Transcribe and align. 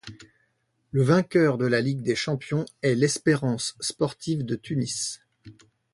Le 0.93 1.03
vainqueur 1.03 1.59
de 1.59 1.67
la 1.67 1.79
Ligue 1.79 2.01
des 2.01 2.15
champions 2.15 2.65
est 2.81 2.95
l'Espérance 2.95 3.75
sportive 3.81 4.43
de 4.43 4.55
Tunis. 4.55 5.21